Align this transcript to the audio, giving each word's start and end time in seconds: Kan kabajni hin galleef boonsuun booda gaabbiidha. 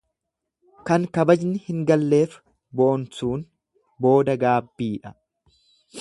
Kan 0.89 1.03
kabajni 1.17 1.59
hin 1.65 1.83
galleef 1.91 2.39
boonsuun 2.81 3.47
booda 4.07 4.37
gaabbiidha. 4.45 5.17